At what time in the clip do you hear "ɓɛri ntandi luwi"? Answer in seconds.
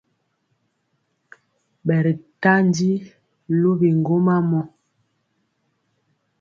1.85-3.87